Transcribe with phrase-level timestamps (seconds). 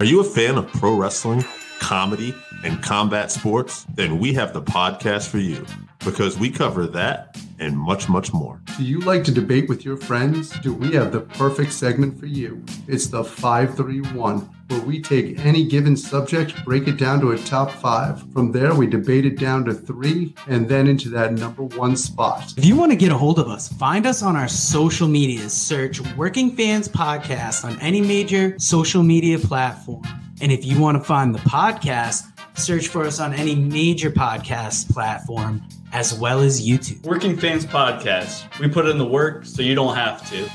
[0.00, 1.44] Are you a fan of pro wrestling,
[1.78, 3.84] comedy, and combat sports?
[3.92, 5.66] Then we have the podcast for you
[5.98, 8.60] because we cover that and much, much more.
[8.76, 10.50] Do you like to debate with your friends?
[10.60, 12.64] Do we have the perfect segment for you?
[12.88, 17.70] It's the 531, where we take any given subject, break it down to a top
[17.70, 18.24] five.
[18.32, 22.54] From there, we debate it down to three, and then into that number one spot.
[22.56, 25.48] If you want to get a hold of us, find us on our social media.
[25.48, 30.02] Search Working Fans Podcast on any major social media platform.
[30.42, 34.90] And if you want to find the podcast, search for us on any major podcast
[34.92, 37.04] platform as well as YouTube.
[37.04, 38.58] Working Fans Podcast.
[38.58, 40.48] We put in the work so you don't have to.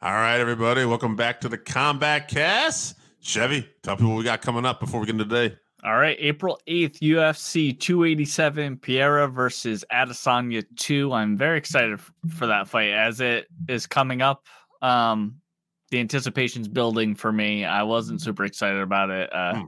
[0.00, 0.84] All right, everybody.
[0.84, 2.96] Welcome back to the Combat Cast.
[3.20, 5.56] Chevy, tell people what we got coming up before we get into today.
[5.84, 11.12] All right, April 8th, UFC 287, Pereira versus Adesanya 2.
[11.12, 14.46] I'm very excited for that fight as it is coming up.
[14.82, 15.36] Um,
[15.90, 17.64] the anticipation's building for me.
[17.64, 19.64] I wasn't super excited about it uh, hmm.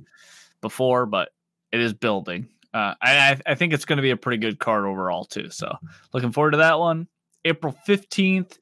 [0.60, 1.30] Before, but
[1.72, 2.48] it is building.
[2.72, 5.50] Uh, I, I think it's going to be a pretty good card overall too.
[5.50, 5.76] So
[6.12, 7.08] looking forward to that one.
[7.44, 8.58] April fifteenth,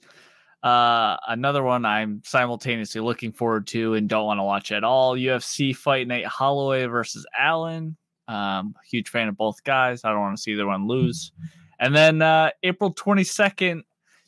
[0.62, 5.16] uh, another one I'm simultaneously looking forward to and don't want to watch at all.
[5.16, 7.96] UFC Fight Night Holloway versus Allen.
[8.28, 10.04] Um, huge fan of both guys.
[10.04, 11.32] I don't want to see either one lose.
[11.80, 13.82] And then uh, April 22nd,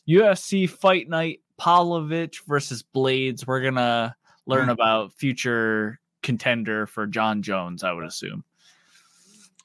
[0.09, 3.47] UFC Fight Night Pavlovich versus Blades.
[3.47, 4.73] We're gonna learn mm.
[4.73, 7.83] about future contender for Jon Jones.
[7.83, 8.45] I would assume.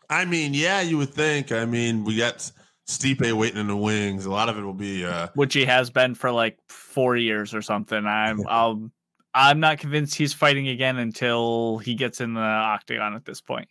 [0.09, 1.52] I mean, yeah, you would think.
[1.52, 2.52] I mean, we got
[2.88, 4.25] Stipe waiting in the wings.
[4.25, 7.53] A lot of it will be uh which he has been for like four years
[7.53, 8.06] or something.
[8.06, 8.92] I'm I'll
[9.34, 13.67] I'm not convinced he's fighting again until he gets in the octagon at this point.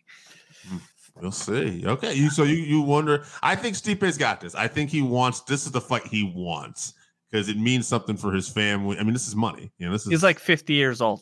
[0.67, 0.77] Hmm,
[1.15, 1.83] we'll see.
[1.85, 3.23] Okay, you so you you wonder.
[3.41, 4.53] I think Stipe's got this.
[4.53, 5.41] I think he wants.
[5.41, 6.93] This is the fight he wants
[7.31, 8.99] because it means something for his family.
[8.99, 9.71] I mean, this is money.
[9.77, 10.09] You know, this is.
[10.09, 11.21] He's like 50 years old.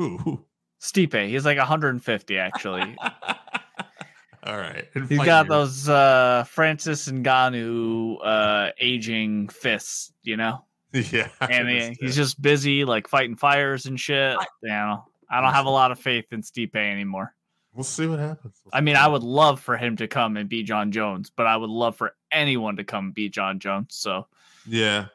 [0.00, 0.16] Who?
[0.16, 0.44] who?
[0.80, 1.28] Stipe.
[1.28, 2.96] He's like 150 actually.
[4.42, 4.86] All right.
[5.10, 10.64] He's got those uh Francis Ngannou uh aging fists, you know?
[10.92, 11.28] Yeah.
[11.40, 14.36] And he, he's just busy like fighting fires and shit.
[14.36, 17.34] I, you know, I don't have a lot of faith in Stipe anymore.
[17.74, 18.58] We'll see what happens.
[18.64, 21.46] We'll I mean, I would love for him to come and be Jon Jones, but
[21.46, 23.94] I would love for anyone to come be Jon Jones.
[23.96, 24.28] So
[24.66, 25.08] Yeah.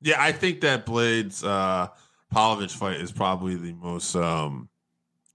[0.00, 1.88] Yeah, I think that Blades uh
[2.30, 4.68] Pavlovich fight is probably the most um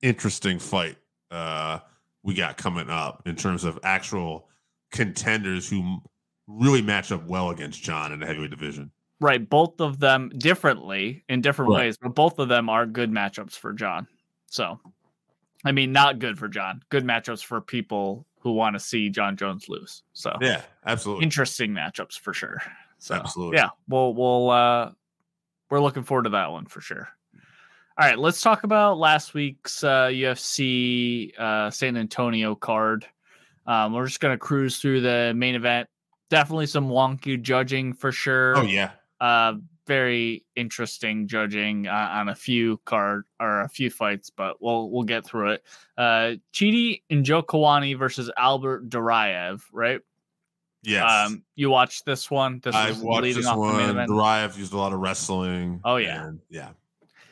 [0.02, 0.98] interesting fight
[1.30, 1.80] uh,
[2.24, 4.48] we got coming up in terms of actual
[4.92, 6.00] contenders who
[6.48, 8.92] really match up well against John in the heavyweight division.
[9.20, 11.86] Right, both of them differently in different right.
[11.86, 14.08] ways, but both of them are good matchups for John.
[14.48, 14.80] So,
[15.64, 16.82] I mean, not good for John.
[16.90, 20.02] Good matchups for people who want to see Jon Jones lose.
[20.14, 22.62] So, yeah, absolutely interesting matchups for sure.
[22.98, 24.92] So, absolutely, yeah, we'll we'll uh,
[25.72, 27.08] we're looking forward to that one for sure.
[27.98, 33.06] All right, let's talk about last week's uh, UFC uh, San Antonio card.
[33.66, 35.88] Um, we're just gonna cruise through the main event.
[36.30, 38.58] Definitely some wonky judging for sure.
[38.58, 38.92] Oh yeah.
[39.20, 39.56] Uh,
[39.88, 45.04] very interesting judging uh, on a few card or a few fights, but we'll we'll
[45.04, 45.64] get through it.
[45.98, 50.02] Uh, Chidi Njokuani versus Albert Duraev, right?
[50.84, 51.28] Yes.
[51.28, 52.60] Um, you watched this one.
[52.64, 53.96] This I watched this one.
[54.08, 55.82] Duraev used a lot of wrestling.
[55.84, 56.28] Oh yeah.
[56.28, 56.70] And, yeah.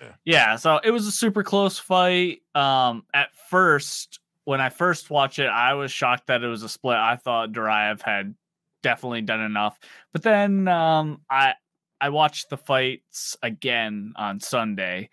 [0.02, 0.14] Yeah.
[0.24, 2.42] yeah, so it was a super close fight.
[2.56, 6.70] Um, at first, when I first watched it, I was shocked that it was a
[6.70, 6.96] split.
[6.96, 8.34] I thought Duraev had
[8.82, 9.78] definitely done enough,
[10.14, 11.56] but then um, I
[12.00, 15.10] I watched the fights again on Sunday,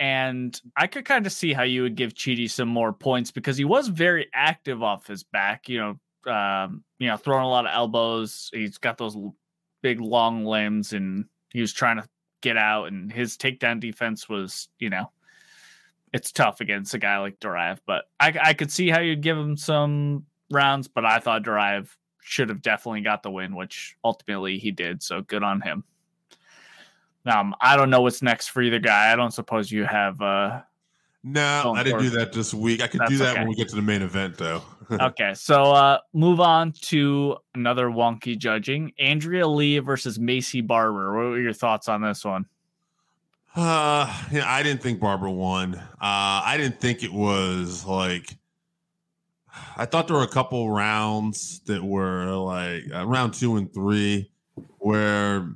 [0.00, 3.56] and I could kind of see how you would give Chidi some more points because
[3.56, 5.68] he was very active off his back.
[5.68, 8.50] You know, um, you know, throwing a lot of elbows.
[8.52, 9.16] He's got those
[9.82, 12.08] big long limbs, and he was trying to
[12.40, 15.10] get out, and his takedown defense was, you know,
[16.12, 17.78] it's tough against a guy like Duraev.
[17.86, 21.88] But I, I could see how you'd give him some rounds, but I thought Duraev
[22.20, 25.02] should have definitely got the win, which ultimately he did.
[25.02, 25.84] So good on him.
[27.24, 29.12] Um, I don't know what's next for either guy.
[29.12, 30.60] I don't suppose you have uh
[31.28, 32.80] no, I didn't do that this week.
[32.82, 33.40] I could do that okay.
[33.40, 34.62] when we get to the main event, though.
[35.00, 41.16] okay, so uh, move on to another wonky judging: Andrea Lee versus Maycee Barber.
[41.16, 42.46] What were your thoughts on this one?
[43.54, 45.74] Uh, yeah, I didn't think Barber won.
[45.74, 48.36] Uh, I didn't think it was like.
[49.78, 54.30] I thought there were a couple rounds that were like uh, round two and three
[54.78, 55.48] where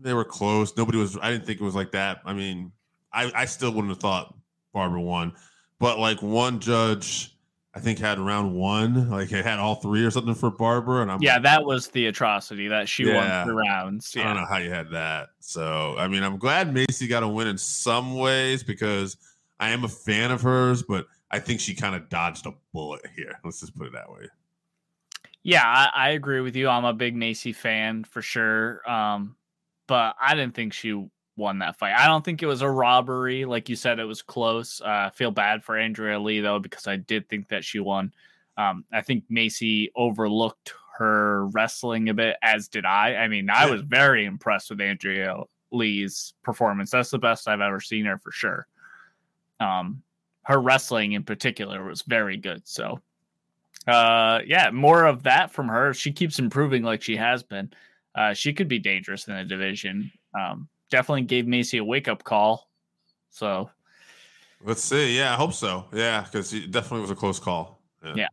[0.00, 0.76] they were close.
[0.76, 1.16] Nobody was.
[1.22, 2.20] I didn't think it was like that.
[2.24, 2.72] I mean,
[3.12, 4.34] I, I still wouldn't have thought
[4.72, 5.34] Barber won,
[5.78, 7.37] but like one judge
[7.74, 11.12] I think had round one, like it had all three or something for Barbara, and
[11.12, 13.44] I'm yeah, like, that was the atrocity that she Yeah.
[13.44, 14.16] won the rounds.
[14.16, 15.28] I don't know how you had that.
[15.40, 19.16] So I mean, I'm glad Maycee got a win in some ways because
[19.60, 23.02] I am a fan of hers, but I think she kind of dodged a bullet
[23.14, 23.38] here.
[23.44, 24.26] Let's just put it that way.
[25.42, 26.68] yeah, I, I agree with you.
[26.68, 28.88] I'm a big Maycee fan for sure.
[28.90, 29.36] Um,
[29.86, 31.06] but I didn't think she
[31.38, 31.94] won that fight.
[31.94, 33.98] I don't think it was a robbery, like you said.
[33.98, 34.82] It was close.
[34.84, 38.12] Uh, feel bad for Andrea Lee though because I did think that she won.
[38.58, 43.14] Um, I think Maycee overlooked her wrestling a bit, as did I.
[43.14, 45.36] I mean, I was very impressed with Andrea
[45.70, 46.90] Lee's performance.
[46.90, 48.66] That's the best I've ever seen her for sure.
[49.60, 50.02] Um,
[50.42, 52.66] her wrestling in particular was very good.
[52.66, 53.00] So,
[53.86, 55.94] uh, yeah, more of that from her.
[55.94, 57.70] She keeps improving like she has been,
[58.16, 60.10] uh, she could be dangerous in the division.
[60.34, 62.68] Um, definitely gave Maycee a wake up call.
[63.30, 63.70] So,
[64.64, 65.16] Let's see.
[65.16, 65.84] Yeah, I hope so.
[65.92, 67.80] Yeah, because it definitely was a close call.
[68.14, 68.28] Yeah.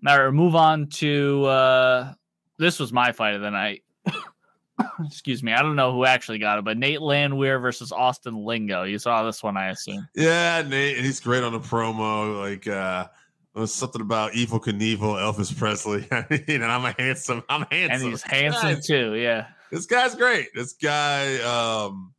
[0.00, 2.12] now we move on to uh,
[2.58, 3.82] this was my fight of the night.
[5.04, 5.52] Excuse me.
[5.52, 8.84] I don't know who actually got it, but Nate Landwehr versus Austin Lingo.
[8.84, 10.08] You saw this one, I assume.
[10.14, 12.40] Yeah, Nate, and he's great on the promo.
[12.40, 13.08] Like uh
[13.54, 16.06] it was something about Evel Knievel, Elvis Presley.
[16.12, 17.78] I mean, and I'm a handsome, I'm handsome.
[17.78, 18.10] And handsome.
[18.10, 19.14] he's handsome Guys, too.
[19.16, 19.48] Yeah.
[19.70, 20.48] This guy's great.
[20.54, 22.12] This guy, um,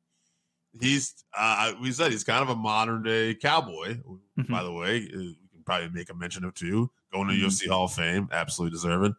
[0.79, 3.97] he's uh we said he's kind of a modern day cowboy.
[4.39, 4.51] Mm-hmm.
[4.51, 7.43] By the way, uh, we can probably make a mention of two Going to Mhm.
[7.45, 9.15] UFC Hall of Fame, absolutely deserving.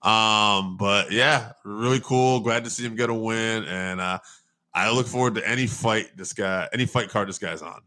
[0.00, 2.40] Um, but yeah, really cool.
[2.40, 4.18] Glad to see him get a win, and uh
[4.72, 7.80] I look forward to any fight this guy, any fight card this guy's on.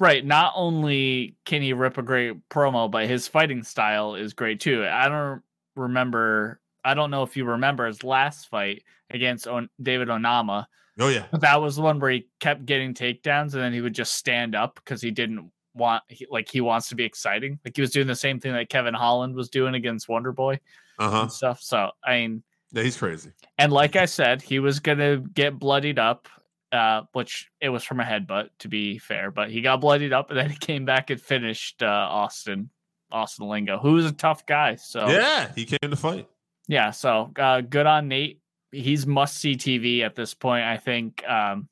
[0.00, 0.24] Right.
[0.24, 4.84] Not only can he rip a great promo, but his fighting style is great too.
[4.84, 5.42] I don't
[5.76, 6.58] remember.
[6.84, 10.66] I don't know if you remember his last fight against On- David Onama.
[10.98, 13.94] Oh yeah, that was the one where he kept getting takedowns and then he would
[13.94, 17.58] just stand up because he didn't want, he, like, he wants to be exciting.
[17.64, 20.60] Like he was doing the same thing that Kevin Holland was doing against Wonder Boy
[20.98, 21.20] uh huh.
[21.22, 21.62] and stuff.
[21.62, 22.42] So, I mean,
[22.72, 23.30] Yeah, he's crazy.
[23.58, 26.28] and like I said, he was gonna get bloodied up,
[26.72, 30.28] uh, which it was from a headbutt to be fair, but he got bloodied up
[30.30, 32.68] and then he came back and finished uh, Austin,
[33.10, 34.74] Austin Lingo, who was a tough guy.
[34.74, 36.28] So Yeah, he came to fight.
[36.68, 38.40] Yeah, so uh, good on Nate.
[38.70, 40.64] He's must see TV at this point.
[40.64, 41.68] I think um,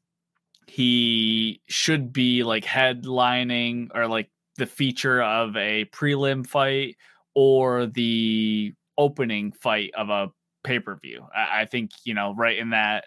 [0.67, 6.97] he should be like headlining or like the feature of a prelim fight
[7.35, 10.29] or the opening fight of a
[10.65, 11.27] pay per view.
[11.35, 13.05] I, I think you know right in that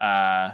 [0.00, 0.50] uh,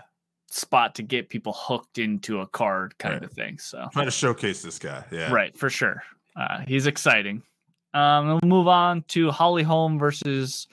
[0.50, 3.24] spot to get people hooked into a card kind Right.
[3.24, 3.58] of thing.
[3.58, 5.04] So Trying to showcase this guy.
[5.10, 5.30] Yeah.
[5.32, 6.02] Right, for sure.
[6.36, 7.42] Uh, he's exciting.
[7.94, 10.66] Um, we'll move on to Holly Holm versus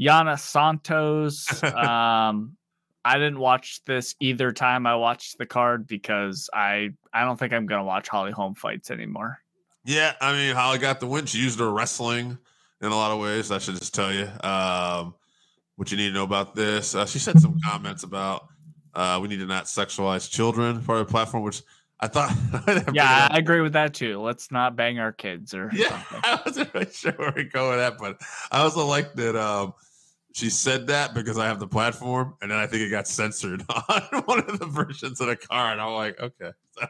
[0.00, 1.62] Yana Santos.
[1.62, 2.56] um,
[3.04, 7.52] I didn't watch this either time I watched the card because I I don't think
[7.52, 9.38] I'm gonna watch Holly Holm fights anymore.
[9.84, 11.26] Yeah, I mean, Holly got the win.
[11.26, 12.36] She used her wrestling
[12.80, 13.50] in a lot of ways.
[13.50, 15.14] I should just tell you um,
[15.76, 16.94] what you need to know about this.
[16.94, 18.48] Uh, she said some comments about
[18.94, 21.62] uh, we need to not sexualize children for our platform, which
[22.00, 22.32] I thought.
[22.92, 24.20] Yeah, I agree with that too.
[24.20, 26.20] Let's not bang our kids or yeah, something.
[26.24, 28.20] I wasn't really sure where we go with that, but
[28.52, 29.74] I also like that um,
[30.32, 33.64] she said that because I have the platform, and then I think it got censored
[33.88, 35.80] on one of the versions of the card.
[35.80, 36.86] I'm like, okay, so,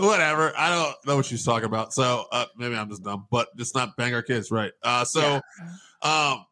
[0.00, 0.54] whatever.
[0.56, 3.74] I don't know what she's talking about, so uh, maybe I'm just dumb, but just
[3.74, 4.72] not bang our kids, right?
[4.82, 5.42] Uh, so,
[6.00, 6.46] um,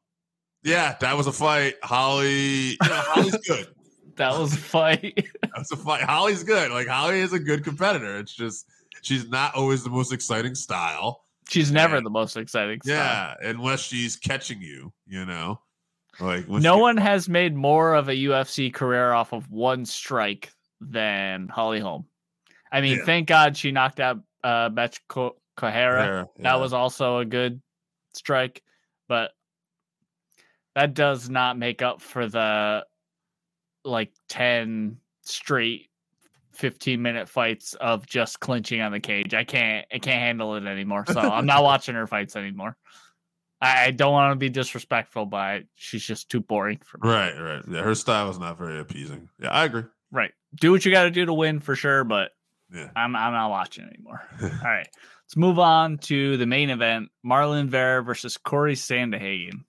[0.62, 1.76] yeah, that was a fight.
[1.82, 3.68] Holly, you know, Holly's good.
[4.16, 5.28] That was a fight.
[5.42, 6.02] That was a fight.
[6.02, 6.70] Holly's good.
[6.70, 8.18] Like Holly is a good competitor.
[8.18, 8.66] It's just
[9.02, 11.24] she's not always the most exciting style.
[11.48, 12.80] She's never the most exciting.
[12.82, 12.94] stuff.
[12.96, 15.60] Yeah, unless she's catching you, you know,
[16.20, 20.50] like No she- one has made more of a UFC career off of one strike
[20.80, 22.06] than Holly Holm.
[22.70, 23.04] I mean, Yeah.
[23.04, 26.26] thank God she knocked out uh, Betch Co- Kohara.
[26.36, 27.60] Yeah, That was also a good
[28.14, 28.62] strike,
[29.08, 29.32] but
[30.74, 32.86] that does not make up for the
[33.84, 35.88] like 10 straight
[36.52, 39.32] 15 minute fights of just clinching on the cage.
[39.34, 41.04] I can't I can't handle it anymore.
[41.06, 42.76] So I'm not watching her fights anymore.
[43.60, 47.08] I, I don't want to be disrespectful, but she's just too boring for me.
[47.08, 47.62] right, right.
[47.70, 49.28] Yeah, her style is not very appeasing.
[49.40, 49.84] Yeah, I agree.
[50.10, 50.32] Right.
[50.60, 52.32] Do what you got to do to win for sure, but
[52.74, 52.90] Yeah.
[52.94, 54.20] I'm I'm not watching anymore.
[54.42, 54.88] All right.
[55.24, 59.64] Let's move on to the main event: Marlon Vera versus Corey Sandhagen.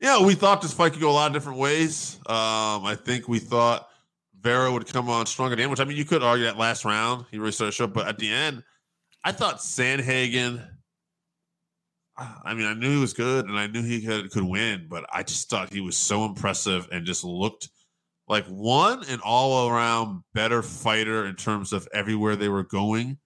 [0.00, 2.16] Yeah, we thought this fight could go a lot of different ways.
[2.26, 3.88] Um, I think we thought
[4.40, 7.26] Vera would come on stronger than, which I mean, you could argue that last round
[7.30, 8.62] he really started to show, but at the end,
[9.24, 10.66] I thought Sandhagen.
[12.16, 15.04] I mean, I knew he was good and I knew he could, could win, but
[15.12, 17.68] I just thought he was so impressive and just looked
[18.28, 23.18] like one an all around better fighter in terms of everywhere they were going.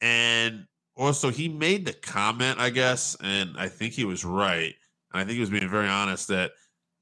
[0.00, 4.74] And also he made the comment, I guess, and I think he was right.
[5.18, 6.52] I think he was being very honest that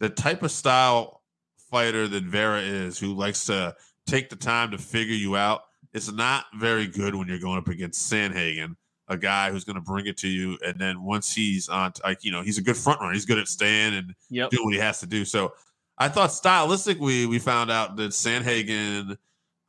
[0.01, 1.23] the type of style
[1.71, 3.75] fighter that Vera is, who likes to
[4.07, 7.69] take the time to figure you out, is not very good when you're going up
[7.69, 8.77] against Sandhagen,
[9.09, 10.59] a guy who's going to bring it to you.
[10.65, 13.13] And then once he's on, like, you know, he's a good front runner.
[13.13, 14.51] He's good at staying and Yep.
[14.51, 15.25] doing what he has to do.
[15.25, 15.55] So
[15.99, 19.17] I thought stylistically, we found out that Sandhagen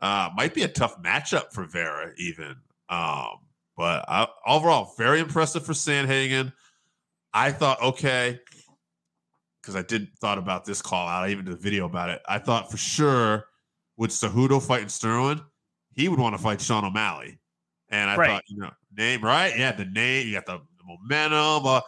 [0.02, 2.56] uh, might be a tough matchup for Vera, even.
[2.90, 3.40] Um,
[3.78, 6.54] but I, overall, very impressive for Sandhagen.
[7.36, 8.40] I thought, okay,
[9.62, 11.24] because I did thought about this call out.
[11.26, 12.22] I even did a video about it.
[12.28, 13.48] I thought for sure
[13.98, 15.42] with Cejudo fighting Sterling,
[15.92, 17.38] he would want to fight Sean O'Malley.
[17.90, 18.30] And I Right.
[18.30, 19.56] thought, you know, name right?
[19.58, 21.66] Yeah, the name, you got the, the momentum.
[21.68, 21.82] Uh,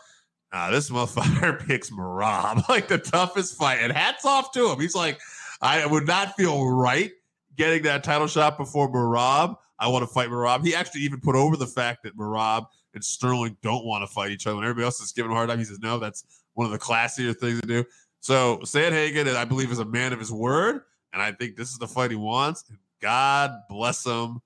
[0.51, 3.80] uh, this motherfucker picks Merab, like the toughest fight.
[3.82, 4.80] And hats off to him.
[4.82, 5.20] He's like,
[5.62, 7.12] I would not feel right
[7.56, 9.56] getting that title shot before Merab.
[9.79, 10.65] I want to fight Merab.
[10.65, 14.31] He actually even put over the fact that Merab and Sterling don't want to fight
[14.31, 14.55] each other.
[14.55, 16.79] When everybody else is giving a hard time, he says, no, that's one of the
[16.79, 17.86] classier things to do.
[18.19, 20.81] So Sandhagen, I believe, is a man of his word.
[21.13, 22.65] And I think this is the fight he wants.
[23.01, 24.41] God bless him.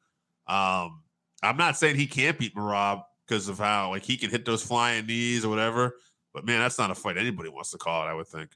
[0.47, 1.01] Um,
[1.43, 4.61] I'm not saying he can't beat Merab because of how like he can hit those
[4.61, 5.95] flying knees or whatever.
[6.33, 8.51] But man, that's not a fight anybody wants to call it, I would think.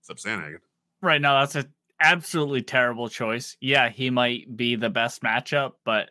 [0.00, 0.58] Except Sandhagen.
[1.00, 1.66] Right now, that's a
[2.00, 3.56] absolutely terrible choice.
[3.60, 6.10] Yeah, he might be the best matchup, but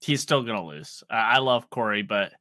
[0.00, 1.02] he's still gonna lose.
[1.10, 2.32] Uh, I love Corey, but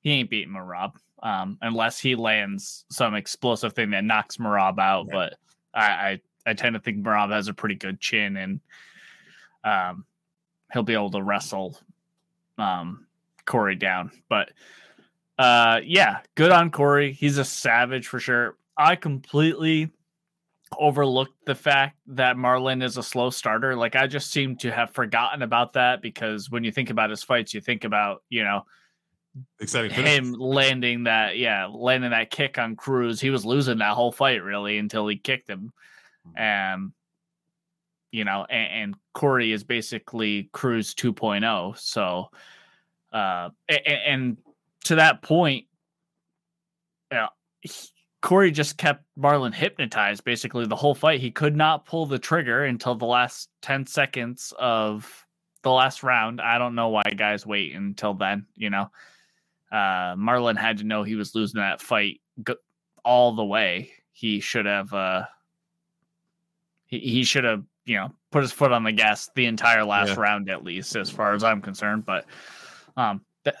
[0.00, 5.06] he ain't beating Merab um, unless he lands some explosive thing that knocks Merab out.
[5.08, 5.12] Yeah.
[5.12, 5.34] But
[5.74, 8.60] I, I I tend to think Merab has a pretty good chin, and
[9.64, 10.04] um,
[10.72, 11.78] he'll be able to wrestle
[12.58, 13.06] um,
[13.44, 14.10] Corey down.
[14.28, 14.52] But
[15.38, 17.12] uh, yeah, good on Corey.
[17.12, 18.56] He's a savage for sure.
[18.76, 19.90] I completely
[20.78, 23.74] overlooked the fact that Marlon is a slow starter.
[23.76, 27.22] Like I just seem to have forgotten about that because when you think about his
[27.22, 28.64] fights, you think about, you know,
[29.60, 30.10] Exciting finish.
[30.18, 33.20] him landing that, yeah, landing that kick on Cruz.
[33.20, 35.72] He was losing that whole fight really until he kicked him.
[36.36, 36.92] Um,
[38.12, 41.78] you know, and, and Corey is basically Cruz 2.0.
[41.78, 42.30] So,
[43.12, 44.36] uh, and, and
[44.84, 45.66] to that point,
[47.12, 47.28] yeah,
[47.60, 47.70] he-
[48.22, 51.20] Corey just kept Marlon hypnotized basically the whole fight.
[51.20, 55.26] He could not pull the trigger until the last 10 seconds of
[55.62, 56.40] the last round.
[56.40, 58.90] I don't know why guys wait until then, you know.
[59.72, 62.56] Uh Marlon had to know he was losing that fight go-
[63.04, 63.92] all the way.
[64.12, 65.24] He should have uh
[66.86, 70.08] he, he should have, you know, put his foot on the gas the entire last
[70.10, 70.20] Yeah.
[70.20, 72.26] round at least as far as I'm concerned, but
[72.96, 73.56] um th-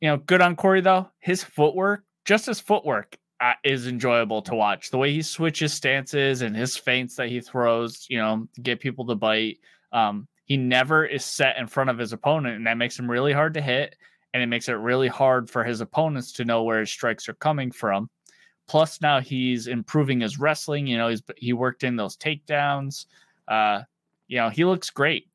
[0.00, 1.08] you know, good on Corey though.
[1.20, 4.90] His footwork, just his footwork, uh, is enjoyable to watch.
[4.90, 8.80] The way he switches stances and his feints that he throws, you know, to get
[8.80, 9.58] people to bite.
[9.92, 13.32] Um, he never is set in front of his opponent, and that makes him really
[13.32, 13.96] hard to hit.
[14.32, 17.34] And it makes it really hard for his opponents to know where his strikes are
[17.34, 18.08] coming from.
[18.68, 20.86] Plus, now he's improving his wrestling.
[20.86, 23.06] You know, he's he worked in those takedowns.
[23.48, 23.82] Uh,
[24.28, 25.26] you know, he looks great.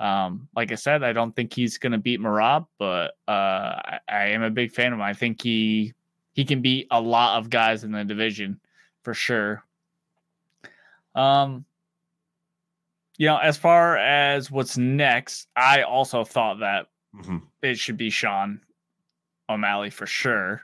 [0.00, 3.98] Um, like I said, I don't think he's going to beat Merab, but uh, I,
[4.08, 5.02] I am a big fan of him.
[5.02, 5.94] I think he
[6.36, 8.60] he can beat a lot of guys in the division
[9.02, 9.64] for sure.
[11.14, 11.64] Um,
[13.16, 17.42] you know, as far as what's next, I also thought that Mhm.
[17.62, 18.60] it should be Sean
[19.48, 20.62] O'Malley for sure.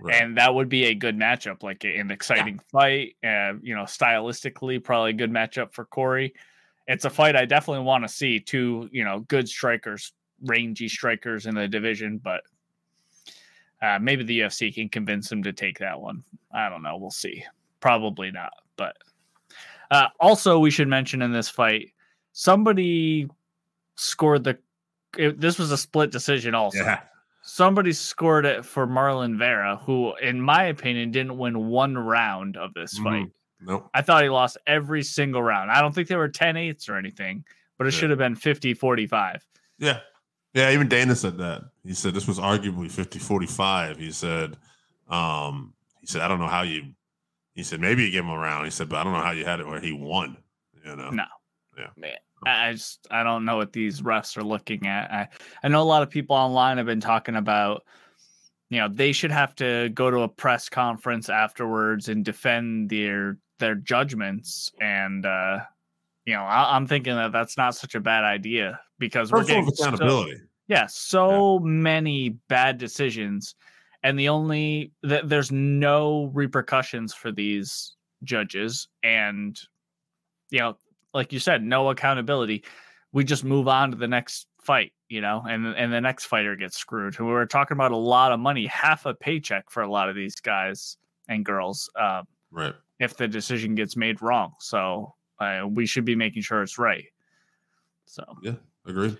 [0.00, 0.20] Right.
[0.20, 3.14] And that would be a good matchup, like an exciting fight.
[3.22, 6.34] Uh, you know, stylistically, probably a good matchup for Corey.
[6.88, 8.40] It's a fight I definitely want to see.
[8.40, 12.42] Two, you know, good strikers, rangy strikers in the division, but
[13.82, 16.22] uh, maybe the UFC can convince him to take that one.
[16.54, 16.96] I don't know.
[16.96, 17.44] We'll see.
[17.80, 18.52] Probably not.
[18.76, 18.96] But
[19.90, 21.90] uh, also, we should mention in this fight,
[22.32, 23.28] somebody
[23.96, 24.58] scored the.
[25.18, 26.54] It, this was a split decision.
[26.54, 27.00] Also, yeah.
[27.42, 32.72] somebody scored it for Marlon Vera, who, in my opinion, didn't win one round of
[32.74, 33.04] this Mhm.
[33.04, 33.26] fight.
[33.60, 33.90] Nope.
[33.94, 35.70] I thought he lost every single round.
[35.70, 37.44] I don't think there were 10 8s or anything,
[37.78, 38.00] but it Yeah.
[38.00, 39.46] should have been 50 45.
[39.78, 40.00] Yeah.
[40.54, 41.62] Yeah, even Dana said that.
[41.84, 43.96] He said this was arguably 50-45.
[43.98, 44.56] He said,
[45.08, 46.92] um, he said, I don't know how you
[47.54, 48.64] he said, maybe you give him a round.
[48.64, 50.36] He said, but I don't know how you had it where he won.
[50.84, 51.10] You know?
[51.10, 51.24] No.
[51.76, 51.88] Yeah.
[51.96, 55.10] Man, I I just I don't know what these refs are looking at.
[55.10, 55.28] I,
[55.62, 57.84] I know a lot of people online have been talking about,
[58.68, 63.38] you know, they should have to go to a press conference afterwards and defend their
[63.58, 64.70] their judgments.
[64.80, 65.60] And uh,
[66.26, 69.62] you know, I, I'm thinking that that's not such a bad idea because we're Personal
[69.62, 70.40] getting so- accountability.
[70.68, 73.54] yeah, so many bad decisions,
[74.04, 79.58] and the only th- there's no repercussions for these judges, and
[80.50, 80.76] you know,
[81.12, 82.64] like you said, no accountability.
[83.14, 86.54] we just move on to the next fight, you know, and and the next fighter
[86.56, 87.18] gets screwed.
[87.18, 90.14] We were talking about a lot of money, half a paycheck for a lot of
[90.14, 90.96] these guys
[91.28, 92.74] and girls, uh, Right.
[93.00, 94.54] if the decision gets made wrong.
[94.60, 97.04] So uh, we should be making sure it's right.
[98.06, 98.22] So
[98.86, 99.16] Agreed.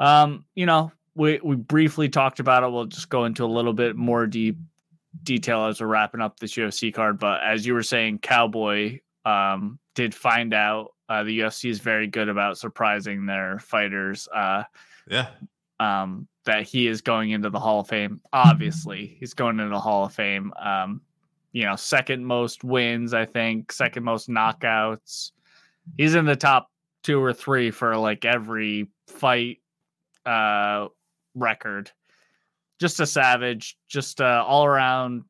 [0.00, 2.70] um, you know, we we briefly talked about it.
[2.72, 4.56] We'll just go into a little bit more deep
[5.22, 7.18] detail as we're wrapping up this UFC card.
[7.18, 12.06] But as you were saying, Cowboy um, did find out uh, the UFC is very
[12.08, 14.26] good about surprising their fighters.
[14.34, 14.64] Uh,
[15.08, 15.28] Yeah.
[15.78, 18.20] um, that he is going into the Hall of Fame.
[18.32, 20.52] Obviously, he's going into the Hall of Fame.
[20.60, 21.00] Um,
[21.52, 25.30] you know, second most wins, I think, second most knockouts.
[25.96, 26.70] He's in the top
[27.04, 29.58] two or three for like every fight
[30.26, 30.88] uh
[31.36, 31.90] record.
[32.80, 35.22] Just a savage, just uh all around,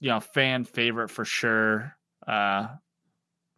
[0.00, 1.94] you know, fan favorite for sure.
[2.26, 2.68] Uh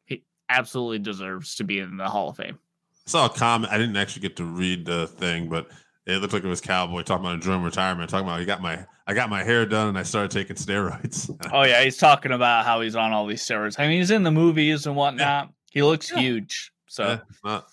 [0.05, 2.59] he absolutely deserves to be in the Hall of Fame.
[3.07, 3.73] I saw a comment.
[3.73, 5.69] I didn't actually get to read the thing, but
[6.07, 8.85] it looked like it was Cowboy talking about enjoying retirement, talking about I got my
[9.07, 11.31] I got my hair done and I started taking steroids.
[11.53, 13.77] Oh yeah, he's talking about how he's on all these steroids.
[13.79, 15.51] I mean, he's in the movies and whatnot.
[15.71, 16.19] He looks Yeah.
[16.19, 16.73] huge.
[16.89, 17.67] So Yeah, not-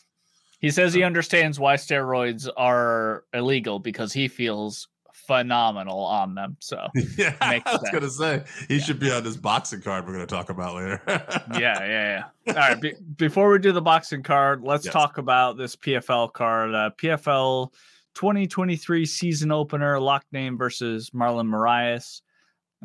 [0.60, 6.58] he says he understands why steroids are illegal because he feels phenomenal on them.
[6.60, 7.92] So yeah, I was sense.
[7.92, 11.02] gonna say he should be on this boxing card we're gonna talk about later.
[11.08, 11.20] yeah,
[11.60, 12.24] yeah, yeah.
[12.54, 12.80] All right.
[12.82, 14.94] Be- before we do the boxing card, let's Yes.
[14.94, 16.74] talk about this PFL card.
[16.74, 17.72] Uh, PFL
[18.16, 22.22] 2023 season opener, Loughnane versus Marlon Moraes.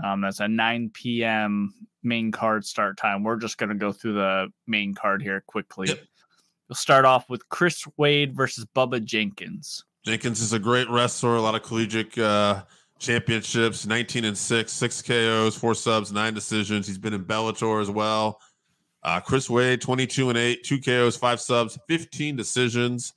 [0.02, 1.72] Um, that's a 9 p.m.
[2.02, 3.22] main card start time.
[3.22, 5.88] We're just going to go through the main card here quickly.
[5.88, 5.98] Yep.
[6.70, 9.84] We'll start off with Chris Wade versus Bubba Jenkins.
[10.06, 12.62] Jenkins is a great wrestler, a lot of collegiate uh,
[13.00, 16.86] championships, 19 and 6, six KOs, four subs, nine decisions.
[16.86, 18.40] He's been in Bellator as well.
[19.02, 23.14] Uh, Chris Wade, 22 and 8, two KOs, five subs, 15 decisions.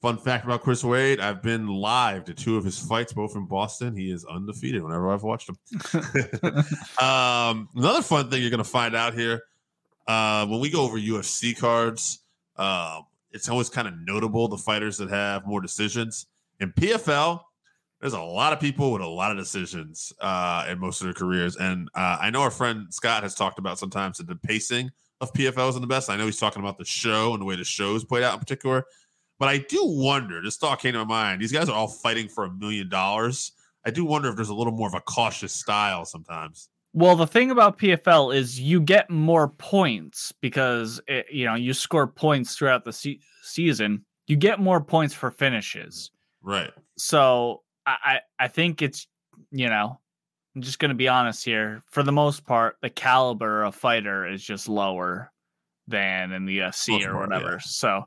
[0.00, 3.46] Fun fact about Chris Wade I've been live to two of his fights, both in
[3.46, 3.96] Boston.
[3.96, 5.56] He is undefeated whenever I've watched him.
[7.04, 9.42] um, another fun thing you're going to find out here
[10.06, 12.20] uh, when we go over UFC cards,
[12.58, 13.00] uh,
[13.32, 16.26] it's always kind of notable the fighters that have more decisions.
[16.60, 17.40] In PFL,
[18.00, 21.14] there's a lot of people with a lot of decisions uh, in most of their
[21.14, 21.56] careers.
[21.56, 25.32] And uh, I know our friend Scott has talked about sometimes that the pacing of
[25.32, 26.10] PFL isn't the best.
[26.10, 28.40] I know he's talking about the show and the way the show's played out in
[28.40, 28.84] particular.
[29.38, 31.42] But I do wonder, this thought came to my mind.
[31.42, 33.52] These guys are all fighting for a million dollars.
[33.84, 36.70] I do wonder if there's a little more of a cautious style sometimes.
[36.96, 41.74] Well, the thing about PFL is you get more points because it, you know you
[41.74, 44.02] score points throughout the se- season.
[44.26, 46.10] You get more points for finishes.
[46.42, 46.70] Right.
[46.96, 49.06] So I I, think it's
[49.50, 50.00] you know
[50.56, 51.82] I'm just going to be honest here.
[51.90, 55.30] For the most part, the caliber of fighter is just lower
[55.86, 57.52] than in the UFC Most or part, whatever.
[57.52, 57.58] yeah.
[57.62, 58.04] So,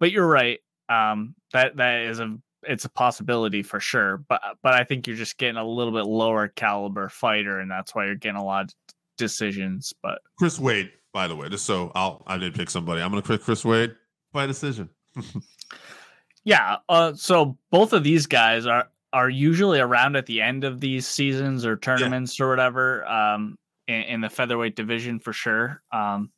[0.00, 0.58] but you're right.
[0.88, 4.18] Um, that that is a it's a possibility for sure.
[4.28, 7.94] But but I think you're just getting a little bit lower caliber fighter, and that's
[7.94, 8.74] why you're getting a lot of
[9.18, 9.92] decisions.
[10.02, 13.02] But Chris Wade, by the way, just so I'll I did pick somebody.
[13.02, 13.94] I'm gonna pick Chris Wade
[14.32, 14.88] by decision.
[16.44, 20.80] yeah, uh, so both of these guys are are usually around at the end of
[20.80, 23.06] these seasons or tournaments or whatever.
[23.06, 25.82] Um, in, in the featherweight division for sure.
[25.92, 26.30] Um,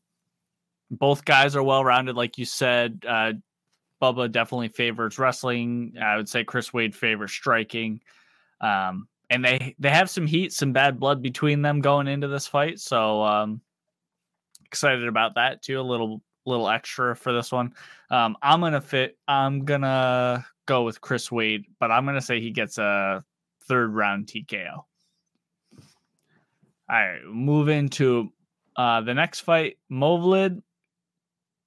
[0.91, 3.05] both guys are well rounded, like you said.
[3.07, 3.33] Uh,
[4.01, 5.95] Bubba definitely favors wrestling.
[6.01, 8.01] I would say Chris Wade favors striking.
[8.61, 12.47] Um, and they they have some heat, some bad blood between them going into this
[12.47, 12.79] fight.
[12.79, 13.61] So um,
[14.65, 15.81] excited about that too.
[15.81, 17.75] A little little extra for this one.
[18.11, 19.19] Um, I'm gonna fit.
[19.27, 23.25] I'm gonna go with Chris Wade, but I'm gonna say he gets a
[23.65, 24.77] third round TKO.
[24.79, 24.87] All
[26.89, 28.33] right, move into
[28.77, 29.79] uh, the next fight.
[29.91, 30.63] Movlid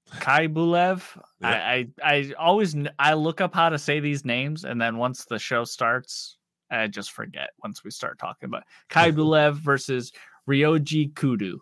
[0.10, 1.04] Khaybulaev.
[1.42, 5.26] I, I I always I look up how to say these names, and then once
[5.26, 6.38] the show starts,
[6.72, 7.50] I just forget.
[7.64, 10.12] Once we start talking about Khaybulaev versus
[10.50, 11.60] Ryoji Kudo.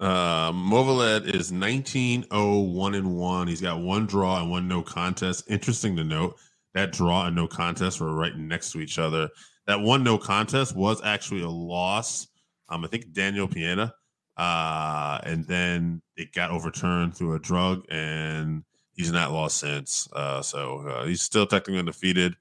[0.00, 3.48] Uh, Movlid is 19 0 1 and 1.
[3.48, 5.44] He's got one draw and one no contest.
[5.48, 6.36] Interesting to note
[6.74, 9.28] that draw and no contest were right next to each other.
[9.66, 12.26] That one no contest was actually a loss.
[12.68, 13.94] Um, I think Daniel Pineda.
[14.36, 20.08] Uh, and then it got overturned through a drug, and he's not lost since.
[20.12, 22.34] Uh, so uh, he's still technically undefeated.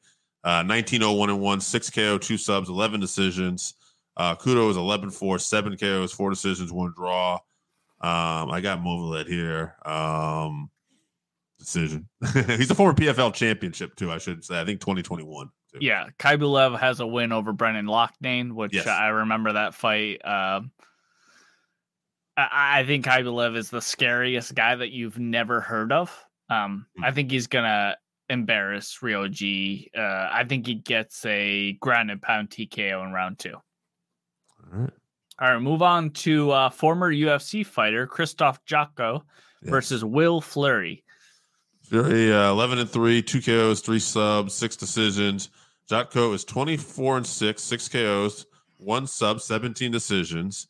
[0.43, 3.75] Uh, 19 0 1 and 1, 6 KO, 2 subs, 11 decisions.
[4.17, 7.35] Uh, Kudo is 11 4, 7 KOs, 4 decisions, 1 draw.
[8.01, 9.75] Um, I got Movlid here.
[9.85, 10.69] Um,
[11.57, 12.09] decision.
[12.33, 14.59] He's a former PFL championship, too, I should say.
[14.59, 15.47] I think 2021.
[15.71, 15.77] too.
[15.79, 18.87] Yeah, Khaybulaev has a win over Brennan Loughnane, which Yes.
[18.87, 20.23] I remember that fight.
[20.25, 20.71] Um,
[22.37, 26.09] I, I think Khaybulaev is the scariest guy that you've never heard of.
[26.49, 27.03] Um, Hmm.
[27.03, 27.97] I think he's gonna
[28.29, 29.87] embarrass Ryoji.
[29.97, 33.55] Uh, I think he gets a ground and pound TKO in round two.
[33.55, 34.89] All right.
[35.39, 39.23] All right, move on to uh, former UFC fighter Christoph Jotko
[39.61, 39.69] Yes.
[39.71, 41.03] versus Will Fleury.
[41.83, 45.49] Fury, uh, 11 and 3, two KOs, three subs, six decisions.
[45.89, 48.45] Jotko is 24 and 6, six KOs,
[48.77, 50.67] one sub, 17 decisions.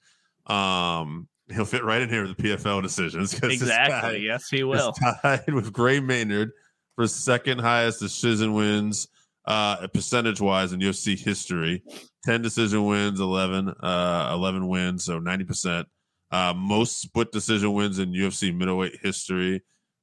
[0.48, 3.34] Um, he'll fit right in here with the PFL decisions.
[3.44, 4.12] Exactly.
[4.12, 4.94] guy Yes, he will.
[5.22, 6.52] tied with Gray Maynard
[6.96, 9.08] for second highest decision wins
[9.46, 11.84] uh, percentage wise in UFC history.
[12.26, 15.86] 10 decision wins, 11, uh, 11 wins, so 90%.
[16.32, 19.56] Uh, most split decision wins in UFC middleweight history.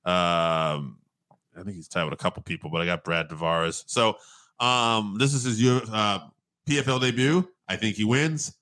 [0.04, 0.98] Um,
[1.56, 3.82] I think he's tied with a couple people, but I got Brad Tavares.
[3.86, 4.16] So
[4.60, 6.20] um, this is his uh,
[6.68, 7.48] PFL debut.
[7.66, 8.54] I think he wins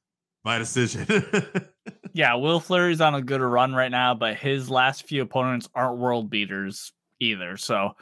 [0.45, 1.07] by decision.
[2.19, 5.99] Yeah, Will Fleury's on a good run right now, but his last few opponents aren't
[5.99, 7.57] world beaters either.
[7.57, 7.93] So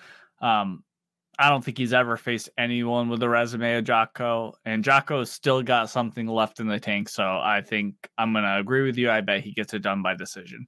[0.41, 0.83] um,
[1.39, 5.63] I don't think he's ever faced anyone with a resume of Jotko, and Jotko's still
[5.63, 7.11] got something left in the tank.
[7.11, 9.11] So I think I'm going to agree with you.
[9.11, 10.67] I bet he gets it done by decision.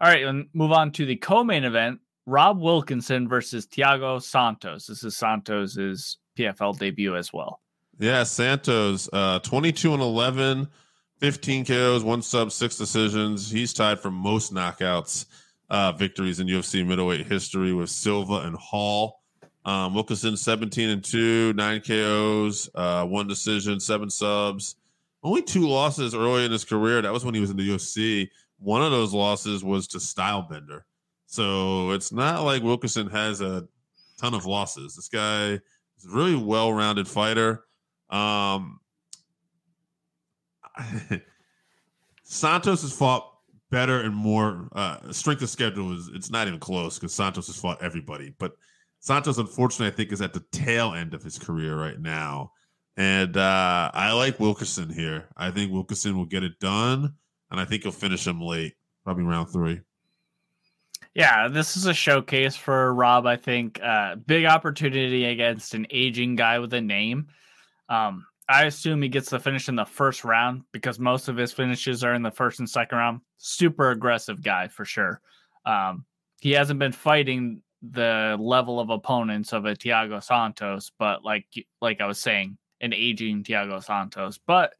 [0.00, 4.86] All right, and move on to the co-main event: Rob Wilkinson versus Thiago Santos.
[4.88, 7.60] This is Santos's PFL debut as well.
[8.00, 10.66] Yeah, Santos, uh, 22 and 11,
[11.22, 13.48] 15 KOs, one sub, six decisions.
[13.48, 15.26] He's tied for most knockouts,
[15.70, 19.20] uh, victories in UFC middleweight history with Silva and Hall.
[19.64, 24.74] Um, Wilkinson, 17 and 2, nine KOs, uh, one decision, seven subs.
[25.22, 27.00] Only two losses early in his career.
[27.00, 28.28] That was when he was in the UFC.
[28.58, 30.80] One of those losses was to Stylebender.
[31.26, 33.68] So it's not like Wilkinson has a
[34.18, 34.96] ton of losses.
[34.96, 37.62] This guy is a really well rounded fighter.
[38.10, 38.80] Um,
[42.24, 43.28] Santos has fought
[43.70, 47.56] better and more uh, strength of schedule is it's not even close because Santos has
[47.56, 48.34] fought everybody.
[48.38, 48.52] But
[49.00, 52.52] Santos, unfortunately, I think is at the tail end of his career right now.
[52.96, 55.28] And uh, I like Wilkerson here.
[55.36, 57.14] I think Wilkerson will get it done,
[57.50, 59.80] and I think he'll finish him late, probably round three.
[61.14, 63.26] Yeah, this is a showcase for Rob.
[63.26, 67.28] I think uh, big opportunity against an aging guy with a name.
[67.88, 71.52] Um, I assume he gets the finish in the first round because most of his
[71.52, 73.20] finishes are in the first and second round.
[73.38, 75.20] Super aggressive guy for sure.
[75.64, 76.04] Um,
[76.40, 81.46] he hasn't been fighting the level of opponents of a Thiago Santos, but like
[81.80, 84.38] like I was saying, an aging Thiago Santos.
[84.44, 84.74] But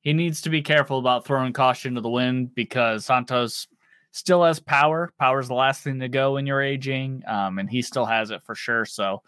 [0.00, 3.68] he needs to be careful about throwing caution to the wind because Santos
[4.12, 5.12] still has power.
[5.18, 8.42] Power's the last thing to go when you're aging, um, and he still has it
[8.42, 8.84] for sure.
[8.84, 9.22] So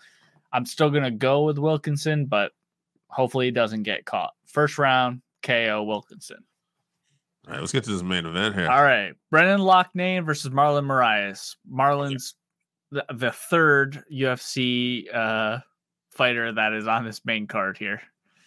[0.53, 2.53] I'm still gonna go with Wilkinson, but
[3.13, 4.33] hopefully he doesn't get caught.
[4.47, 6.45] First round KO Wilkinson.
[7.47, 8.71] All right, let's get to this main event here.
[8.71, 11.57] All right, Brennan Loughnane versus Marlon Moraes.
[11.71, 12.35] Marlon's
[12.93, 15.59] the, the third UFC uh,
[16.13, 18.01] fighter that is on this main card here.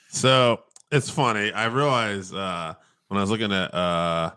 [0.10, 1.52] So it's funny.
[1.52, 2.76] I realized uh,
[3.10, 4.32] when I was looking at uh,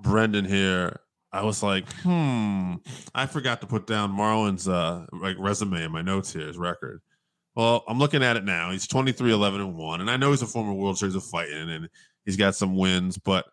[0.00, 1.00] Brendan here,
[1.32, 2.74] I was like, hmm,
[3.14, 7.00] I forgot to put down Marlon's uh, like resume in my notes here, his record.
[7.56, 8.70] Well, I'm looking at it now.
[8.70, 10.00] He's 23, 11, and 1.
[10.02, 11.88] And I know he's a former World Series of fighting and
[12.26, 13.16] he's got some wins.
[13.16, 13.46] But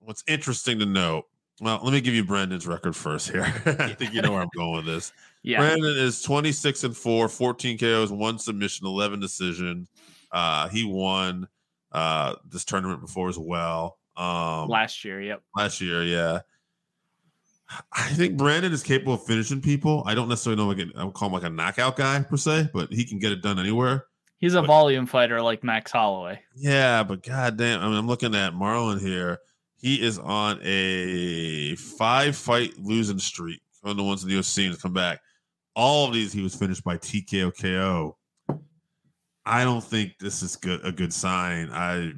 [0.00, 1.26] what's interesting to note,
[1.60, 3.44] well, let me give you Brendan's record first here.
[3.66, 5.12] I think you know where I'm going with this.
[5.44, 9.88] Yeah, Brandon is 26 and 4, 14 KOs, one submission, 11 decision.
[10.30, 11.48] Uh, he won
[11.90, 13.98] uh, this tournament before as well.
[14.16, 15.20] Um, last year.
[15.20, 15.42] Yep.
[15.56, 16.42] last year, yeah.
[17.92, 20.02] I think Brandon is capable of finishing people.
[20.06, 22.36] I don't necessarily know like a, I would call him like a knockout guy per
[22.36, 24.06] se, but he can get it done anywhere.
[24.38, 26.40] He's a But- volume fighter like Max Holloway.
[26.56, 29.38] Yeah, but goddamn, I mean, I'm looking at Marlon here.
[29.76, 33.60] He is on a five fight losing streak.
[33.80, 35.20] One of the ones in the UFC to come back.
[35.74, 38.16] All of these he was finished by TKO KO.
[39.44, 41.70] I don't think this is good a good sign.
[41.72, 42.12] I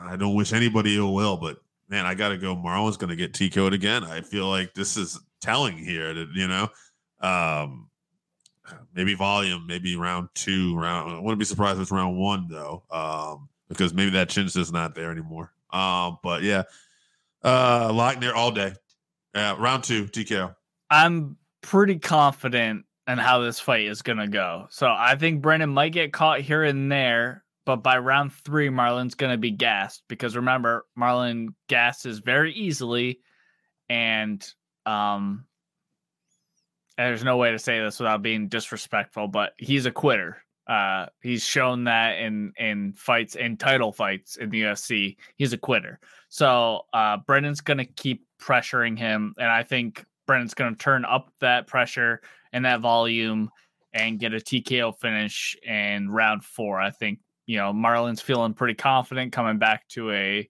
[0.00, 2.54] I don't wish anybody ill will, but man, I gotta go.
[2.54, 4.04] Marlon's gonna get TKO'd again.
[4.04, 6.68] I feel like this is telling here that you know,
[7.20, 7.88] um,
[8.94, 11.12] maybe volume, maybe round two, round.
[11.12, 14.72] I wouldn't be surprised if it's round one though, um, because maybe that chin's just
[14.72, 15.52] not there anymore.
[15.70, 16.62] Um, but yeah,
[17.42, 18.72] uh, Lochner all day.
[19.34, 20.54] Yeah, round two, TKO.
[20.90, 24.66] I'm pretty confident in how this fight is going to go.
[24.70, 29.14] So I think Brennan might get caught here and there, but by round three, Marlon's
[29.14, 33.20] going to be gassed because remember, Marlon gasses very easily.
[33.88, 34.46] And
[34.86, 35.46] um,
[36.96, 40.38] there's no way to say this without being disrespectful, but he's a quitter.
[40.66, 45.58] Uh, he's shown that in in fights in title fights in the UFC, he's a
[45.58, 46.00] quitter.
[46.30, 51.04] So uh, Brendan's going to keep pressuring him, and I think Brendan's going to turn
[51.04, 52.22] up that pressure
[52.52, 53.50] and that volume
[53.92, 56.80] and get a TKO finish in round four.
[56.80, 60.48] I think you know Marlon's feeling pretty confident coming back to a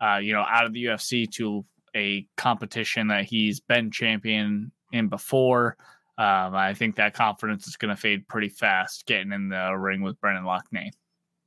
[0.00, 5.08] uh, you know out of the UFC to a competition that he's been champion in
[5.08, 5.76] before.
[6.18, 10.02] Um, I think that confidence is going to fade pretty fast getting in the ring
[10.02, 10.92] with Brendan Loughnane.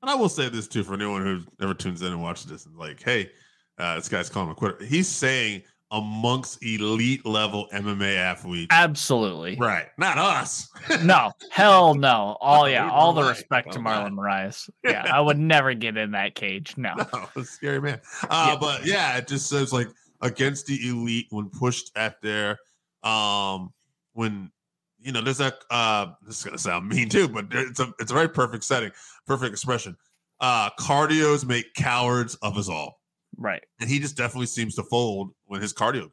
[0.01, 2.65] And I will say this too for anyone who ever tunes in and watches this
[2.65, 3.31] and like, hey,
[3.77, 4.83] uh, this guy's calling him a quitter.
[4.85, 8.67] He's saying amongst elite level MMA athletes.
[8.69, 9.55] Absolutely.
[9.55, 9.87] Right.
[9.97, 10.69] Not us.
[11.03, 12.37] no, hell no.
[12.39, 14.69] All yeah, all the respect to Marlon Moraes.
[14.83, 16.75] Yeah, I would never get in that cage.
[16.77, 16.93] No.
[17.35, 17.99] no, scary man.
[18.29, 18.57] Uh, Yeah.
[18.59, 19.87] But yeah, it just says like
[20.21, 22.57] against the elite when pushed at their
[23.03, 23.73] um
[24.13, 24.51] when
[24.99, 28.11] you know there's that uh this is gonna sound mean too, but it's a it's
[28.11, 28.91] a very perfect setting,
[29.25, 29.95] perfect expression.
[30.39, 32.98] Uh cardios make cowards of us all.
[33.39, 33.63] Right.
[33.79, 36.11] And he just definitely seems to fold when his cardio goes.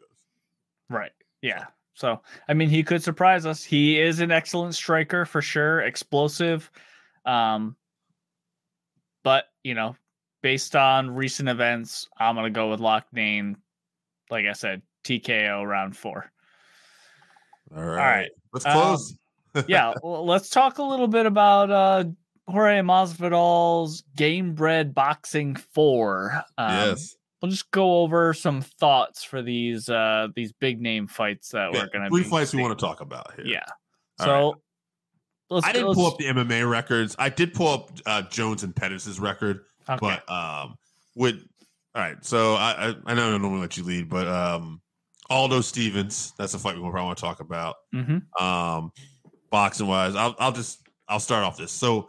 [0.89, 1.11] Right.
[1.43, 1.65] Yeah.
[1.95, 3.65] So, I mean, he could surprise us.
[3.65, 6.71] He is an excellent striker for sure, explosive.
[7.25, 7.75] Um,
[9.25, 9.97] but, you know,
[10.43, 13.57] based on recent events, I'm going to go with Loughnane.
[14.31, 16.31] Like I said, TKO round four.
[17.75, 17.97] All right.
[17.97, 18.31] right.
[18.53, 19.15] Let's Um, close.
[19.67, 19.95] yeah.
[20.03, 22.05] Well, let's talk a little bit about uh,
[22.49, 26.43] Jorge Masvidal's Gamebred Boxing 4.
[26.59, 27.16] Um, yes.
[27.43, 31.81] We'll just go over some thoughts for these uh these big name fights that Yeah,
[31.83, 33.45] we're gonna three be fights we want to talk about here.
[33.47, 33.65] Yeah.
[34.21, 34.55] All So right.
[35.51, 37.15] let's I didn't let's- pull up the MMA records.
[37.19, 39.99] I did pull up uh, Jones and Pettis's record, okay.
[40.01, 40.77] but um,
[41.15, 41.37] with
[41.95, 42.25] all right.
[42.25, 44.81] So I, I I know I don't normally let you lead, but um,
[45.29, 46.33] Aldo Stephens.
[46.39, 47.77] That's a fight we probably want to talk about.
[47.95, 48.23] Mhm.
[48.41, 48.93] Um,
[49.51, 51.71] boxing wise, I'll I'll just I'll start off this.
[51.73, 52.09] So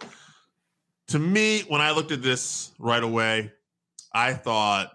[1.10, 3.52] to me, when I looked at this right away,
[4.14, 4.92] I thought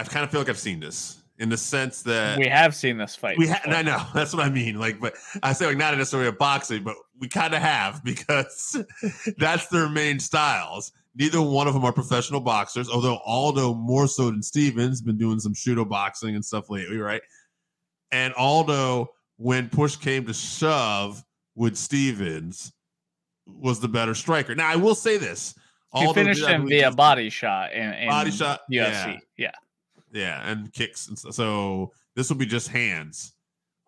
[0.00, 2.96] I kind of feel like I've seen this in the sense that we have seen
[2.96, 3.36] this fight.
[3.36, 3.60] we ha-.
[3.66, 4.78] I know that's what I mean.
[4.78, 8.82] Like, but I say like not necessarily a boxing, but we kind of have because
[9.36, 10.92] that's their main styles.
[11.16, 15.38] Neither one of them are professional boxers, although Aldo more so than Stephens been doing
[15.38, 17.20] some shooto boxing and stuff lately, right?
[18.10, 21.22] And Aldo, when push came to shove
[21.56, 22.72] with Stephens,
[23.46, 24.54] was the better striker.
[24.54, 25.54] Now I will say this:
[25.94, 28.72] he finished did, him via body shot and, in Body shot, UFC.
[28.72, 29.18] Yeah.
[29.36, 29.50] yeah,
[30.14, 31.08] and kicks.
[31.08, 33.34] And so, so this will be just hands.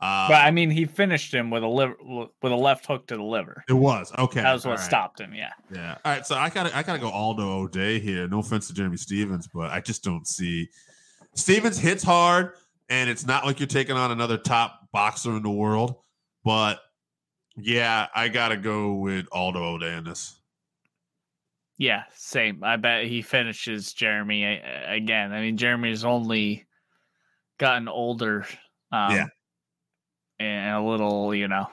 [0.00, 3.16] Uh, But I mean he finished him with a liver with a left hook to
[3.16, 3.62] the liver.
[3.68, 4.42] It was okay.
[4.42, 4.80] That was what right.
[4.80, 5.52] stopped him, yeah.
[5.72, 5.96] Yeah.
[6.04, 6.26] All right.
[6.26, 8.26] So I gotta I gotta go Aldo O'Day here.
[8.26, 10.68] No offense to Jeremy Stephens, but I just don't see
[11.37, 12.54] Stephens hits hard,
[12.88, 15.94] and it's not like you're taking on another top boxer in the world.
[16.44, 16.80] But
[17.56, 20.37] yeah, I gotta go with Aldo O'Day in this.
[21.83, 22.62] Yeah, same.
[22.62, 25.33] I bet he finishes Jeremy again.
[25.33, 26.64] I mean, Jeremy's only
[27.59, 28.47] gotten older.
[28.92, 29.27] Um, Yeah.
[30.38, 31.68] And a little, you know,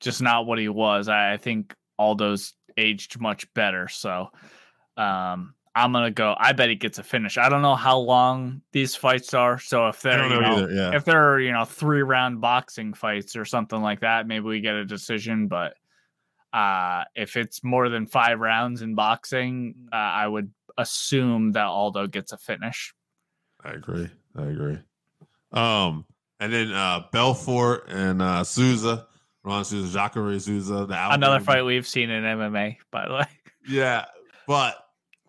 [0.00, 1.08] just not what he was.
[1.08, 3.86] I, think Aldo's aged much better.
[3.86, 4.30] So
[4.96, 6.34] um, I'm going to go.
[6.36, 7.38] I bet he gets a finish.
[7.38, 9.60] I don't know how long these fights are.
[9.60, 10.72] So if they're, don't you know know, either.
[10.72, 10.96] Yeah.
[10.96, 14.74] if they're you know three round boxing fights or something like that maybe we get
[14.74, 15.74] a decision but
[16.56, 22.06] uh if it's more than five rounds in boxing uh, i would assume that aldo
[22.06, 22.94] gets a finish.
[23.64, 24.08] I agree.
[24.36, 24.78] I agree.
[25.52, 26.04] Um,
[26.40, 29.06] and then uh Belfort and uh Souza,
[29.42, 33.26] Ron Souza, Jacare Souza, the another fight we've seen in mma by the way.
[33.68, 34.04] Yeah,
[34.46, 34.76] but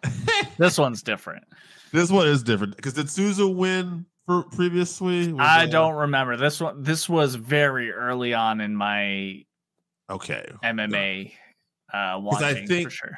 [0.60, 1.44] this one's different.
[1.92, 2.76] This one is different.
[2.76, 5.34] Because did Souza win for previously?
[5.34, 6.38] Was i don't remember.
[6.38, 9.44] This one this was very early on in my
[10.10, 10.46] Okay.
[10.64, 11.32] mma
[11.94, 13.18] uh I watching for sure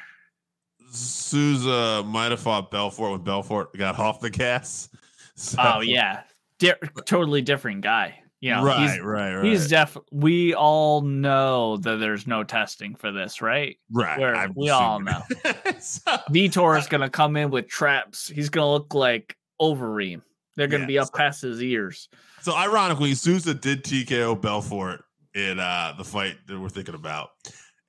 [0.92, 4.90] Souza might have fought Belfort when Belfort got off the gas.
[5.36, 6.24] So- oh yeah
[6.60, 6.74] Di-
[7.06, 9.44] totally different guy you know right, he's right, right.
[9.46, 9.98] He's def.
[10.12, 13.78] We all know that there's no testing for this, right?
[13.92, 14.50] right.
[14.56, 15.22] we all know.
[15.82, 18.30] so, Vitor is gonna come in with traps.
[18.30, 20.22] He's gonna look like Overeem.
[20.56, 21.08] They're gonna be Yes.
[21.10, 22.08] up past his ears.
[22.42, 25.04] so ironically, Souza did TKO Belfort
[25.36, 27.30] in uh, the fight that we're thinking about,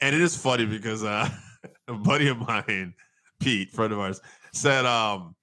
[0.01, 1.29] and it is funny because uh,
[1.89, 2.95] a buddy of mine,
[3.41, 4.21] Pete, friend of ours,
[4.53, 5.35] said, um,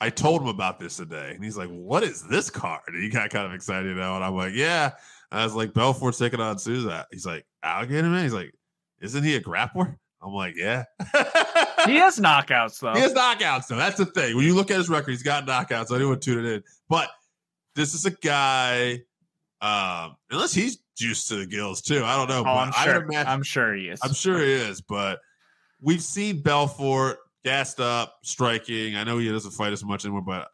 [0.00, 3.08] I told him about this today, and he's like, "What is this card?" And he
[3.08, 4.90] got kind of excited, know, and I'm like, "Yeah."
[5.30, 8.52] And I was like, "Belfort's taking on Souza." He's like, "Alligator man." He's like,
[9.00, 10.84] "Isn't he a grappler?" I'm like, "Yeah."
[11.86, 12.94] He has knockouts though.
[12.94, 13.76] He has knockouts, though.
[13.76, 14.36] That's the thing.
[14.36, 15.94] When you look at his record, he's got knockouts.
[15.94, 16.62] I didn't tune it in.
[16.88, 17.08] But
[17.74, 19.00] this is a guy,
[19.60, 22.04] um, unless he's juiced to the gills, too.
[22.04, 22.44] I don't know.
[22.46, 23.02] oh, I'm sure.
[23.02, 24.00] imagine, I'm sure he is.
[24.02, 24.80] I'm sure he is.
[24.80, 25.20] But
[25.80, 28.96] we've seen Belfort gassed up, striking.
[28.96, 30.48] I know he doesn't fight as much anymore, but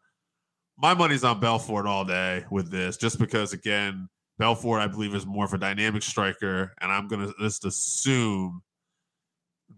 [0.77, 5.25] my money's on Belfort all day with this, just because again, Belfort I believe is
[5.25, 8.61] more of a dynamic striker, and I'm gonna just assume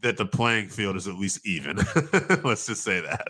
[0.01, 1.77] that the playing field is at least even.
[2.43, 3.27] Let's just say that.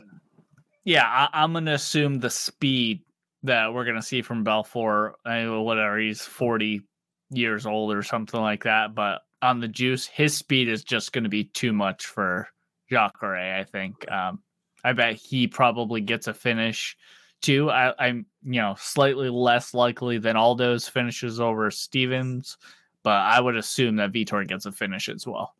[0.84, 3.02] Yeah, I, am gonna assume the speed
[3.46, 5.16] that we're gonna see from Belfort.
[5.26, 6.82] I whatever, he's 40
[7.30, 11.30] years old or something like that, but on the juice, his speed is just gonna
[11.30, 12.48] be too much for
[12.90, 14.10] Jacare, I think.
[14.12, 14.42] Um,
[14.84, 16.96] I bet he probably gets a finish
[17.42, 17.70] too.
[17.70, 22.58] I, I'm, you know, slightly less likely than Aldo's finishes over Stephens,
[23.04, 25.56] but I would assume that Vitor gets a finish as well.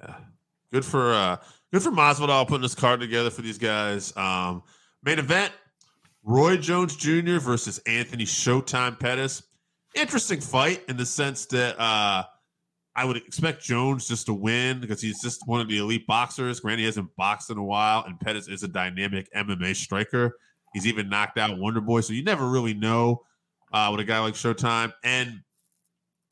[0.00, 0.14] Yeah,
[0.72, 1.36] good for uh,
[1.72, 4.16] good for Masvidal putting this card together for these guys.
[4.16, 4.62] Um,
[5.02, 5.52] main event:
[6.24, 7.38] Roy Jones Jr.
[7.38, 9.42] versus Anthony Showtime Pettis.
[9.94, 12.24] Interesting fight in the sense that uh,
[12.94, 16.60] I would expect Jones just to win because he's just one of the elite boxers.
[16.60, 20.36] Granted, he hasn't boxed in a while, and Pettis is a dynamic MMA striker.
[20.74, 23.22] He's even knocked out Wonder Boy, so you never really know
[23.72, 24.92] uh, with a guy like Showtime.
[25.02, 25.40] And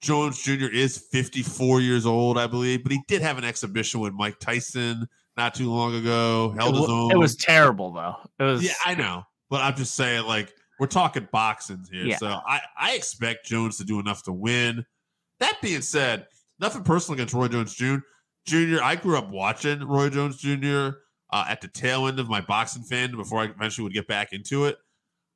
[0.03, 0.67] Jones Jr.
[0.67, 5.07] is 54 years old, I believe, but he did have an exhibition with Mike Tyson
[5.37, 6.55] not too long ago.
[6.59, 7.11] Held it, his own.
[7.13, 8.17] It was terrible, though.
[8.39, 8.65] It was.
[8.65, 12.17] Yeah, I know, but I'm just saying, like, we're talking boxing here, yeah.
[12.19, 14.85] so I I expect Jones to do enough to win.
[15.41, 16.27] That being said,
[16.59, 17.97] nothing personal against Roy Jones Jr.
[18.47, 18.83] Jr.
[18.83, 20.99] I grew up watching Roy Jones Jr.
[21.31, 24.33] Uh, at the tail end of my boxing fandom before I eventually would get back
[24.33, 24.77] into it.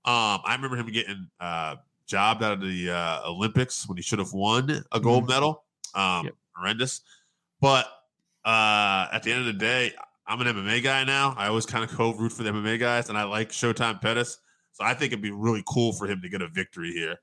[0.05, 4.18] Um, I remember him getting uh, jobbed out of the uh, Olympics when he should
[4.18, 5.33] have won a gold mm-hmm.
[5.33, 5.64] medal.
[5.94, 6.35] Um, yep.
[6.57, 7.03] Horrendous.
[7.61, 7.87] But
[8.44, 9.92] uh, at the end of the day,
[10.31, 11.35] I'm an MMA guy now.
[11.37, 14.38] I always kind of co root for the MMA guys, and I like Showtime Pettis.
[14.73, 17.19] So I think it'd be really cool for him to get a victory here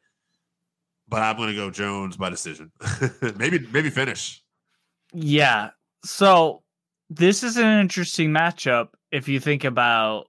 [1.09, 2.71] but I'm going to go Jones by decision.
[3.37, 4.43] maybe maybe finish.
[5.13, 5.71] Yeah.
[6.03, 6.63] So
[7.09, 10.25] this is an interesting matchup if you think about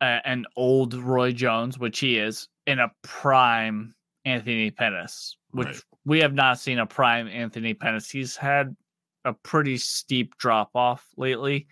[0.00, 5.80] uh, an old Roy Jones, which he is, in a prime Anthony Pettis, which right.
[6.04, 8.10] we have not seen a prime Anthony Pettis.
[8.10, 8.74] He's had
[9.24, 11.68] a pretty steep drop off lately.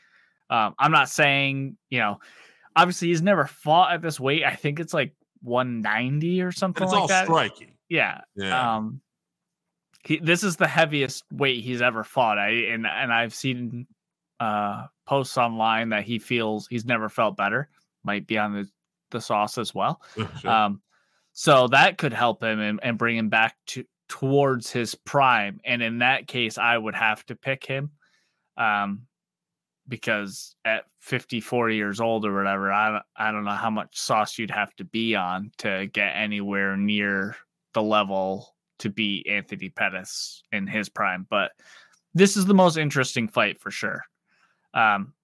[0.52, 2.20] Um, I'm not saying, you know,
[2.76, 4.44] obviously he's never fought at this weight.
[4.44, 7.24] I think it's like 190 or something it's like all that.
[7.24, 7.72] striking.
[7.88, 8.20] Yeah.
[8.36, 8.76] Yeah.
[8.76, 9.00] Um,
[10.04, 12.38] he, this is the heaviest weight he's ever fought.
[12.38, 13.86] I and and I've seen
[14.40, 17.68] uh posts online that he feels he's never felt better.
[18.04, 18.68] Might be on the
[19.10, 20.02] the sauce as well.
[20.40, 20.50] sure.
[20.50, 20.82] Um,
[21.32, 25.60] so that could help him and, and bring him back to towards his prime.
[25.64, 27.92] And in that case, I would have to pick him.
[28.58, 29.06] Um,
[29.88, 34.50] because at 54 years old or whatever, I I don't know how much sauce you'd
[34.50, 37.36] have to be on to get anywhere near
[37.74, 41.26] the level to beat Anthony Pettis in his prime.
[41.28, 41.52] But
[42.14, 44.02] this is the most interesting fight for sure.
[44.74, 45.14] Um,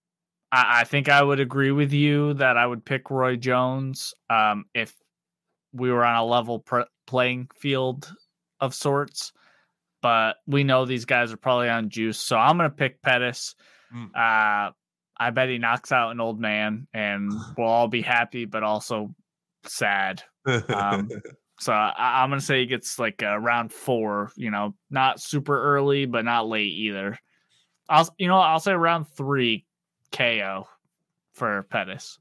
[0.52, 4.66] I, I, think I would agree with you that I would pick Roy Jones um,
[4.74, 4.94] if
[5.72, 8.12] we were on a level pr- playing field
[8.60, 9.32] of sorts.
[10.00, 13.56] But we know these guys are probably on juice, so I'm going to pick Pettis.
[13.94, 14.10] Mm.
[14.14, 14.72] Uh,
[15.20, 19.14] I bet he knocks out an old man, and we'll all be happy, but also
[19.64, 20.22] sad.
[20.46, 21.08] Um,
[21.60, 24.30] So I, am gonna say he gets like uh, round four.
[24.36, 27.18] You know, not super early, but not late either.
[27.88, 29.66] I'll you know I'll say round three
[30.12, 30.68] KO
[31.34, 32.18] for Pettis.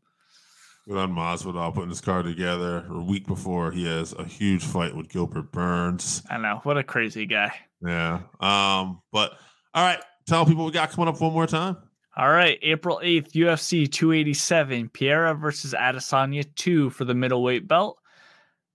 [0.88, 4.96] Good on Masvidal putting this card together a week before he has a huge fight
[4.96, 6.24] with Gilbert Burns.
[6.30, 7.52] I know what a crazy guy.
[7.86, 8.22] Yeah.
[8.40, 9.02] Um.
[9.12, 9.34] But
[9.76, 11.78] all right, tell people we got coming up one more time.
[12.16, 18.00] All right, April 8th, UFC 287, Pereira versus Adesanya 2 for the middleweight belt.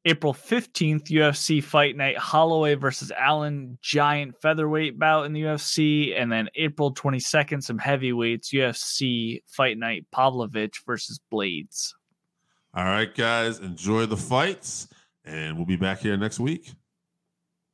[0.04, 6.20] April 15th, UFC Fight Night Holloway versus Allen, giant featherweight bout in the UFC.
[6.20, 11.94] And then April 22nd, some heavyweights, UFC Fight Night Pavlovich versus Blades.
[12.74, 14.88] All right, guys, enjoy the fights,
[15.24, 16.72] and we'll be back here next week.